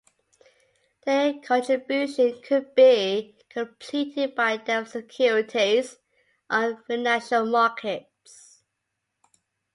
[1.05, 5.99] Their contribution could be completed by debt securities
[6.49, 8.63] on financial markets.